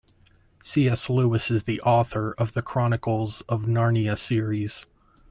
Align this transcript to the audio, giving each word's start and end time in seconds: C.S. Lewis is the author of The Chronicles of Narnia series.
C.S. 0.63 1.11
Lewis 1.11 1.51
is 1.51 1.65
the 1.65 1.79
author 1.81 2.33
of 2.39 2.53
The 2.53 2.63
Chronicles 2.63 3.41
of 3.41 3.67
Narnia 3.67 4.17
series. 4.17 4.87